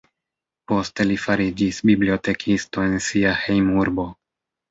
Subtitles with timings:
[0.71, 4.09] Poste li fariĝis bibliotekisto en sia hejmurbo.